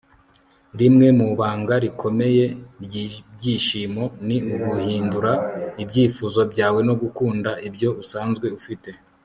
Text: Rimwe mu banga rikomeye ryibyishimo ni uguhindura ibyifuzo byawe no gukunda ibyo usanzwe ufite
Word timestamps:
Rimwe 0.79 1.07
mu 1.19 1.27
banga 1.39 1.75
rikomeye 1.83 2.45
ryibyishimo 2.83 4.03
ni 4.27 4.37
uguhindura 4.53 5.33
ibyifuzo 5.83 6.41
byawe 6.51 6.79
no 6.87 6.93
gukunda 7.01 7.51
ibyo 7.67 7.89
usanzwe 8.03 8.47
ufite 8.59 8.89